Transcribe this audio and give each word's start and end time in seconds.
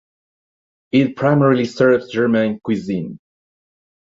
It 0.91 1.15
primarily 1.15 1.65
serves 1.65 2.09
German 2.09 2.59
cuisine. 2.63 3.19